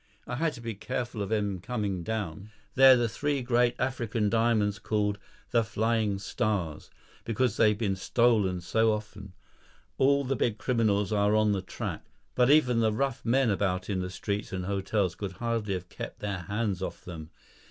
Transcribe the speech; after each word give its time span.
"I 0.25 0.37
had 0.37 0.53
to 0.53 0.61
be 0.61 0.73
careful 0.73 1.21
of 1.21 1.31
'em 1.31 1.59
coming 1.59 2.01
down. 2.01 2.49
They're 2.73 2.97
the 2.97 3.07
three 3.07 3.43
great 3.43 3.75
African 3.77 4.31
diamonds 4.31 4.79
called 4.79 5.19
'The 5.51 5.63
Flying 5.63 6.17
Stars,' 6.17 6.89
because 7.23 7.55
they've 7.55 7.77
been 7.77 7.95
stolen 7.95 8.61
so 8.61 8.91
often. 8.93 9.33
All 9.99 10.23
the 10.23 10.35
big 10.35 10.57
criminals 10.57 11.13
are 11.13 11.35
on 11.35 11.51
the 11.51 11.61
track; 11.61 12.01
but 12.33 12.49
even 12.49 12.79
the 12.79 12.91
rough 12.91 13.23
men 13.23 13.51
about 13.51 13.91
in 13.91 13.99
the 13.99 14.09
streets 14.09 14.51
and 14.51 14.65
hotels 14.65 15.13
could 15.13 15.33
hardly 15.33 15.75
have 15.75 15.87
kept 15.87 16.19
their 16.19 16.39
hands 16.47 16.81
off 16.81 17.05
them. 17.05 17.29